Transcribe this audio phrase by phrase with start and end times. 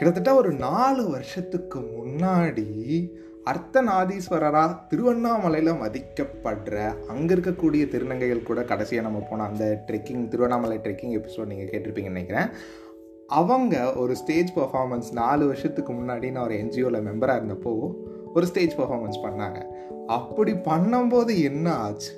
[0.00, 2.68] கிட்டத்தட்ட ஒரு நாலு வருஷத்துக்கு முன்னாடி
[3.44, 11.46] அர்த்தநாதீஸ்வரரா திருவண்ணாமலையில் மதிக்கப்படுற அங்கே இருக்கக்கூடிய திருநங்கைகள் கூட கடைசியாக நம்ம போன அந்த ட்ரெக்கிங் திருவண்ணாமலை ட்ரெக்கிங் எபிசோட்
[11.46, 12.48] நீங்கள் கேட்டிருப்பீங்கன்னு நினைக்கிறேன்.
[13.26, 17.92] அவங்க ஒரு ஸ்டேஜ் பர்ஃபார்மன்ஸ் நாலு வருஷத்துக்கு முன்னாடி நான் ஒரு என்ஜிஓவில் மெம்பராக இருந்தப்போ
[18.34, 19.60] ஒரு ஸ்டேஜ் பர்ஃபார்மன்ஸ் பண்ணாங்க.
[20.06, 22.12] அப்படி பண்ணும்போது என்ன ஆச்சு?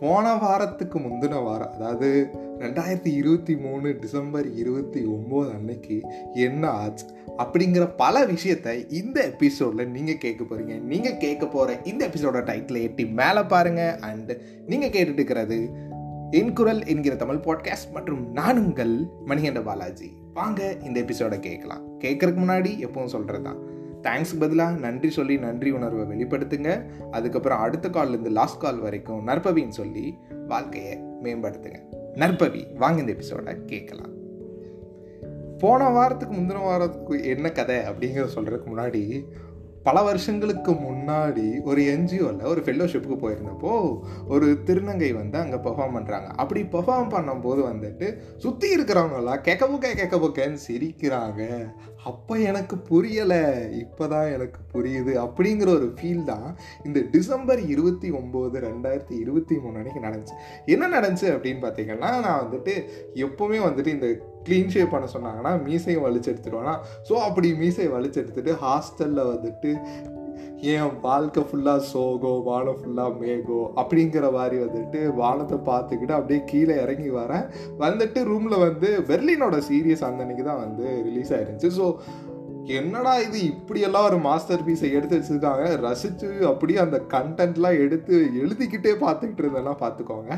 [0.00, 2.28] போன வாரத்துக்கு முந்தின வாரம் அதாவது
[2.58, 6.02] ரெண்டாயிரத்தி இருபத்தி மூணு டிசம்பர் இருபத்தி ஒம்பது அன்னைக்கு
[6.34, 7.06] என்ன ஆச்சு
[7.38, 13.06] அப்படிங்கிற பல விஷயத்த இந்த எபிசோடில் நீங்கள் கேட்க போகிறீங்க நீங்கள் கேட்க போகிற இந்த எபிசோட டைட்டில் எட்டி
[13.06, 14.32] மேலே பாருங்கள் அண்ட்
[14.66, 15.88] நீங்கள் கேட்டுட்டு இருக்கிறது
[16.30, 20.12] என் குரல் என்கிற தமிழ் பாட்காஸ்ட் மற்றும் நான் உங்கள் மணிகண்ட பாலாஜி.
[20.34, 22.00] வாங்க இந்த எபிசோட கேட்கலாம்.
[22.00, 26.82] கேட்கறதுக்கு முன்னாடி எப்பவும் சொல்கிறது தான் தேங்க்ஸ் பதிலாக நன்றி சொல்லி நன்றி உணர்வை வெளிப்படுத்துங்க.
[27.10, 30.14] அதுக்கப்புறம் அடுத்த கால்லேருந்து லாஸ்ட் கால் வரைக்கும் நற்பவின்னு சொல்லி
[30.46, 31.76] வாழ்க்கையை மேம்படுத்துங்க.
[32.14, 34.18] நற்பவி வாங்க இந்த எபிசோட கேட்கலாம்.
[35.58, 39.24] போன வாரத்துக்கு முந்தின வாரத்துக்கு என்ன கதை அப்படிங்கிறத சொல்கிறதுக்கு முன்னாடி
[39.84, 43.72] பல வருஷங்களுக்கு முன்னாடி ஒரு என்ஜிஓவில் ஒரு ஃபெல்லோஷிப்புக்கு போயிருந்தப்போ
[44.28, 50.16] ஒரு திருநங்கை வந்து அங்கே பெர்ஃபார்ம் பண்ணுறாங்க அப்படி பெர்ஃபார்ம் பண்ணும்போது வந்துட்டு சுற்றி இருக்கிறவங்களாம் கேட்க புக்க கேட்க
[50.18, 51.42] புக்கன்னு சிரிக்கிறாங்க.
[52.04, 53.40] அப்போ எனக்கு புரியலை
[53.80, 56.46] இப்போ தான் எனக்கு புரியுது அப்படிங்கிற ஒரு ஃபீல் தான்
[56.84, 60.36] இந்த டிசம்பர் இருபத்தி ஒம்பது ரெண்டாயிரத்தி இருபத்தி மூணு அன்னைக்கு நடந்துச்சு.
[60.66, 62.74] என்ன நடந்துச்சு அப்படின்னு பார்த்தீங்கன்னா நான் வந்துட்டு
[63.26, 64.08] எப்போவுமே வந்துட்டு இந்த
[64.44, 69.72] க்ளீன் ஷேப் பண்ண சொன்னாங்கன்னா மீசையை வலிச்சு ஸோ அப்படி மீசையை வலிச்சு எடுத்துட்டு ஹாஸ்டலில் வந்துட்டு
[70.60, 73.60] என் வாழ்க்கை ஃபுல்லாக சோகோ வானம் ஃபுல்லாக மேகோ?
[73.76, 77.46] அப்படிங்கிற மாதிரி வந்துட்டு வானத்தை பார்த்துக்கிட்டு அப்படியே கீழே இறங்கி வரேன்.
[77.78, 81.70] வந்துட்டு ரூமில் வந்து பெர்லினோட சீரியஸ் அந்த அன்னைக்கு தான் வந்து ரிலீஸ் ஆயிருந்துச்சு.
[81.78, 81.94] ஸோ
[82.78, 85.64] என்னடா இது இப்படியெல்லாம் ஒரு மாஸ்டர் பீஸை எடுத்து வச்சுருக்காங்க?
[85.84, 90.30] ரசித்து அப்படியே அந்த கண்டென்ட்லாம் எடுத்து எழுதிக்கிட்டே பார்த்துக்கிட்டு இருந்தேன்னா பார்த்துக்கோங்க.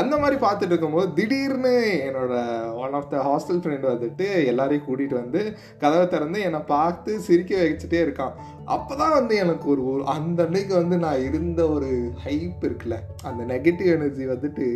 [0.00, 1.74] அந்த மாதிரி பார்த்துட்டு இருக்கும்போது திடீர்னு
[2.06, 2.34] என்னோட
[2.82, 5.42] one of the hostel friend வந்துட்டு எல்லாரையும் கூட்டிகிட்டு வந்து
[5.82, 8.34] கதவை திறந்து என்னை பார்த்து சிரிக்க வச்சுட்டே இருக்கான்.
[8.74, 9.82] அப்போ தான் வந்து எனக்கு ஒரு
[10.14, 11.90] அந்த அன்னைக்கு வந்து நான் இருந்த ஒரு
[12.24, 12.96] ஹைப் இருக்குல்ல
[13.28, 14.66] அந்த நெகட்டிவ் எனர்ஜி வந்துட்டு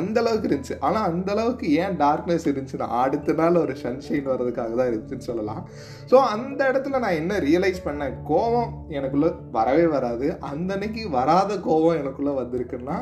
[0.00, 0.76] அந்தளவுக்கு இருந்துச்சு.
[0.88, 5.62] ஆனால் அந்தளவுக்கு ஏன் டார்க்னஸ் இருந்துச்சுன்னா அடுத்த நாள் ஒரு சன்ஷைன் வர்றதுக்காக தான் இருந்துச்சுன்னு சொல்லலாம்.
[6.10, 8.14] ஸோ அந்த அந்த இடத்துல நான் என்ன ரியலைஸ் பண்ணேன்?
[8.30, 10.28] கோவம் எனக்குள்ள வரவே வராது.
[10.52, 12.98] அந்த அன்னைக்கு வராத கோவம் எனக்குள்ள வந்திருக்குன்னா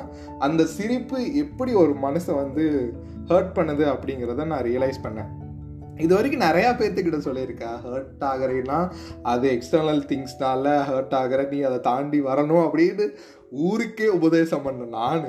[0.49, 2.67] அந்த சிரிப்பு எப்படி ஒரு மனசை வந்து
[3.33, 5.31] ஹர்ட் பண்ணுது அப்படிங்கிறத நான் ரியலைஸ் பண்ணேன்.
[6.05, 7.79] இது வரைக்கும் நிறையா பேர்த்துக்கிட்ட சொல்லியிருக்கேன்.
[7.87, 8.79] ஹர்ட் ஆகிறேன்னா
[9.33, 13.07] அது எக்ஸ்டர்னல் திங்ஸ்னால ஹர்ட் ஆகிற நீ அதை தாண்டி வரணும் அப்படின்னு
[13.69, 15.29] ஊருக்கே உபதேசம் பண்ண நான்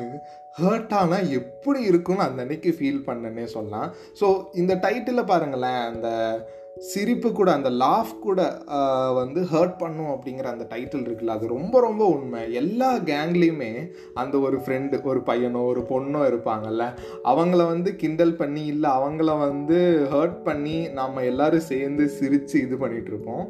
[0.62, 3.90] ஹர்ட் ஆனால் எப்படி இருக்கும்னு அந்த அன்னைக்கு ஃபீல் பண்ணனே சொல்லலாம்.
[4.20, 4.28] ஸோ
[4.62, 6.08] இந்த டைட்டிலில் பாருங்களேன் அந்த
[6.78, 8.42] சிரிப்பு கூட அந்த லாஃப் கூட
[9.14, 12.54] வந்து ஹர்ட் பண்ணும் அப்படிங்கிற அந்த டைட்டில் இருக்குல்ல அது ரொம்ப ரொம்ப உண்மை.
[12.54, 16.86] எல்லா கேங்லேயுமே அந்த ஒரு ஃப்ரெண்டு ஒரு பையனோ ஒரு பொண்ணோ இருப்பாங்கல்ல
[17.24, 23.46] அவங்கள வந்து கிண்டல் பண்ணி இல்லை அவங்கள வந்து ஹர்ட் பண்ணி நம்ம எல்லோரும் சேர்ந்து சிரித்து இது பண்ணிகிட்ருப்போம்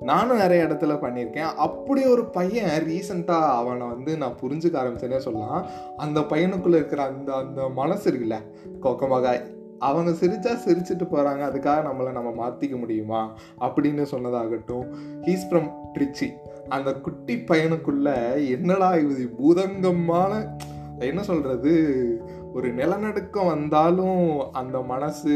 [0.00, 1.54] நானும் நிறைய இடத்துல பண்ணியிருக்கேன்.
[1.66, 5.66] அப்படி ஒரு பையன் ரீசண்டாக அவனை வந்து நான் புரிஞ்சுக்க ஆரம்பிச்சேனே சொல்லலாம்.
[5.96, 8.38] அந்த பையனுக்குள்ளே இருக்கிற அந்த அந்த மனசு இருக்குல்ல
[8.82, 13.20] கொக்கமகாய் அவங்க சிரித்தா சிரிச்சுட்டு போகிறாங்க அதுக்காக நம்மளை நம்ம மாற்றிக்க முடியுமா?
[13.60, 14.86] அப்படின்னு சொன்னதாகட்டும்
[15.22, 16.28] ஹீஸ் ஃப்ரம் ட்ரிச்சி
[16.68, 18.08] அந்த குட்டி பையனுக்குள்ள
[18.48, 20.32] என்னடா இது பூதங்கமான
[20.98, 21.72] என்ன சொல்கிறது
[22.54, 25.34] ஒரு நிலநடுக்கம் வந்தாலும் அந்த மனசு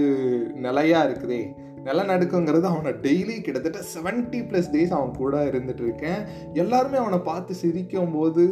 [0.54, 1.42] நிலையாக இருக்குதே.
[1.84, 6.20] நிலநடுக்கங்கிறது அவனை டெய்லி கிட்டத்தட்ட செவன்ட்டி ப்ளஸ் டேஸ் அவன் கூட இருந்துட்டு இருக்கேன்.
[6.52, 8.44] எல்லாருமே அவனை பார்த்து சிரிக்கும் போது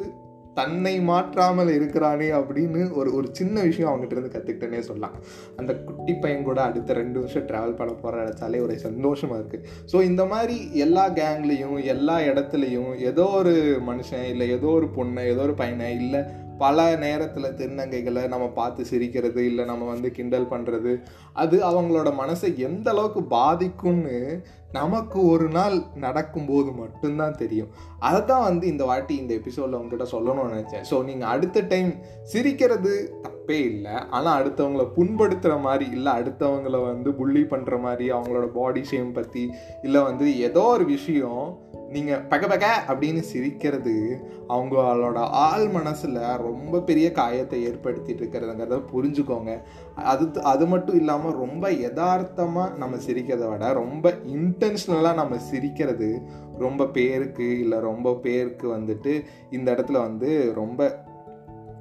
[0.54, 5.14] தன்னை மாற்றாமல் இருக்கிறானே அப்படின்னு ஒரு ஒரு சின்ன விஷயம் அவங்ககிட்ட இருந்து கற்றுக்கிட்டேனே சொல்லலாம்.
[5.56, 10.02] அந்த குட்டி பையன் கூட அடுத்த ரெண்டு வருஷம் ட்ராவல் பண்ண போகிற நினச்சாலே ஒரு சந்தோஷமாக இருக்குது ஸோ
[10.02, 15.54] இந்த மாதிரி எல்லா கேங்லேயும் எல்லா இடத்துலையும் ஏதோ ஒரு மனுஷன் இல்லை ஏதோ ஒரு பொண்ணை ஏதோ ஒரு
[15.54, 16.20] பையனை இல்லை
[16.64, 20.92] பல நேரத்தில் திருநங்கைகளை நம்ம பார்த்து சிரிக்கிறது இல்லை நம்ம வந்து கிண்டல் பண்ணுறது
[21.42, 24.18] அது அவங்களோட மனசை எந்த அளவுக்கு பாதிக்கும்னு
[24.76, 25.74] நமக்கு ஒரு நாள்
[26.04, 27.72] நடக்கும்போது மட்டும்தான் தெரியும்.
[28.08, 30.86] அதை தான் வந்து இந்த வாட்டி இந்த எபிசோடில் உங்ககிட்ட சொல்லணும்னு நினச்சேன்.
[30.90, 31.90] ஸோ நீங்கள் அடுத்த டைம்
[32.32, 32.92] சிரிக்கிறது
[33.24, 33.94] தப்பே இல்லை.
[34.16, 39.44] ஆனால் அடுத்தவங்கள புண்படுத்துகிற மாதிரி இல்லை அடுத்தவங்கள வந்து புள்ளி பண்ணுற மாதிரி அவங்களோட பாடி ஷேம் பற்றி
[39.88, 41.44] இல்லை வந்து ஏதோ ஒரு விஷயம்
[41.92, 43.94] நீங்கள் பக பக அப்படின்னு சிரிக்கிறது
[44.48, 49.52] அவங்களோட ஆள் மனசில் ரொம்ப பெரிய காயத்தை ஏற்படுத்திட்டு இருக்கிறதுங்கிறத புரிஞ்சுக்கோங்க.
[49.94, 56.10] அது அது மட்டும் இல்லாமல் ரொம்ப யதார்த்தமாக நம்ம சிரிக்கிறத விட ரொம்ப இன்டென்ஷனலாக நம்ம சிரிக்கிறது
[56.58, 61.10] ரொம்ப பேருக்கு இல்லை ரொம்ப பேருக்கு வந்துட்டு இந்த இடத்துல வந்து ரொம்ப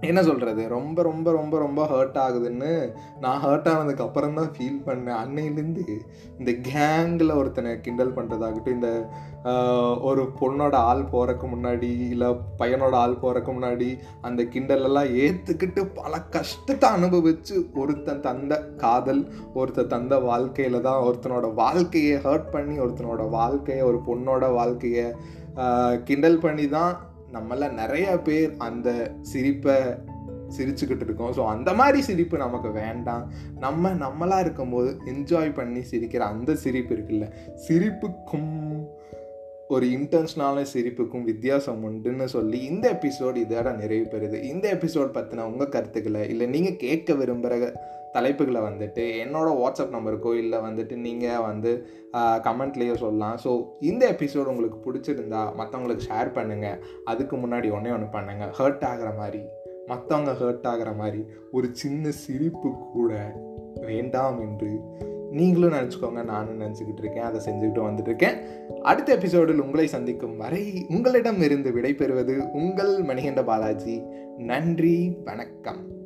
[0.08, 2.72] என்ன சொல்கிறது ரொம்ப ரொம்ப ரொம்ப ரொம்ப ஹர்ட் ஆகுதுன்னு
[3.20, 5.20] நான் ஹர்ட் ஆனதுக்கு அப்புறம் தான் ஃபீல் பண்ணேன்.
[5.24, 5.84] அன்னையிலேருந்து
[6.40, 8.90] இந்த கேங்கில் ஒருத்தனை கிண்டல் பண்ணுறதாகட்டும் இந்த
[10.02, 13.90] ஒரு பொண்ணோட ஆள் போகிறக்கு முன்னாடி இல்லை பையனோட ஆள் போகிறக்கு முன்னாடி
[14.22, 19.24] அந்த கிண்டலெல்லாம் ஏற்றுக்கிட்டு பல கஷ்டத்தை அனுபவித்து ஒருத்தன் தந்த காதல்
[19.54, 25.08] ஒருத்தன் தந்த வாழ்க்கையில் தான் ஒருத்தனோட வாழ்க்கையை ஹர்ட் பண்ணி ஒருத்தனோட வாழ்க்கையை ஒரு பொண்ணோட வாழ்க்கையை
[26.04, 26.94] கிண்டல் பண்ணி தான்
[27.34, 29.76] நம்மள நிறைய பேர் அந்த சிரிப்பை
[30.58, 31.32] சிரிச்சுக்கிட்டு இருக்கோம்.
[31.32, 33.32] ஸோ அந்த மாதிரி சிரிப்பு நமக்கு வேண்டாம்.
[33.60, 37.32] நம்ம நம்மளாக இருக்கும்போது என்ஜாய் பண்ணி சிரிக்கிற அந்த சிரிப்பு இருக்குல்ல.
[37.68, 38.86] சிரிப்புக்கும்
[39.74, 44.38] ஒரு இன்டென்ஷனான சிரிப்புக்கும் வித்தியாசம் உண்டுன்னு சொல்லி இந்த எபிசோட் இதோட நிறைவு பெறுது.
[44.52, 47.70] இந்த எபிசோட் பற்றின உங்கள் கருத்துக்களை இல்லை நீங்கள் கேட்க விரும்புகிற
[48.16, 51.72] தலைப்புகளை வந்துட்டு என்னோட வாட்ஸ்அப் நம்பருக்கோ இல்லை வந்துட்டு நீங்கள் வந்து
[52.48, 53.38] கமெண்ட்லேயோ சொல்லலாம்.
[53.44, 53.52] ஸோ
[53.90, 56.82] இந்த எபிசோட் உங்களுக்கு பிடிச்சிருந்தா மற்றவங்களுக்கு ஷேர் பண்ணுங்கள்
[57.14, 59.42] அதுக்கு முன்னாடி ஒன்றே ஒன்று பண்ணுங்கள் ஹர்ட் ஆகிற மாதிரி
[59.92, 61.22] மற்றவங்க ஹர்ட் ஆகிற மாதிரி
[61.52, 63.14] ஒரு சின்ன சிரிப்பு கூட
[63.88, 64.72] வேண்டாம் என்று
[65.32, 68.36] நீங்களும் நினச்சிக்கோங்க நானும் நினச்சிக்கிட்டு இருக்கேன் அதை செஞ்சுக்கிட்டு வந்துட்டுருக்கேன்.
[68.82, 74.02] அடுத்த எபிசோடில் உங்களை சந்திக்கும் வரை உங்களிடம் இருந்து விடைபெறுவது உங்கள் மணிகண்ட பாலாஜி.
[74.38, 76.00] நன்றி வணக்கம்.